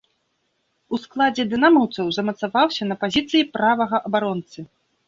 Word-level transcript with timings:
У 0.95 0.99
складзе 1.03 1.45
дынамаўцаў 1.51 2.05
замацаваўся 2.17 2.83
на 2.91 2.95
пазіцыі 3.05 3.49
правага 3.61 4.07
абаронцы. 4.11 4.59